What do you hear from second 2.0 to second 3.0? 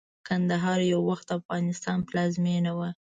پلازمينه وه